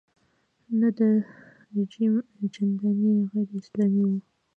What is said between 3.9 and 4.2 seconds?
و.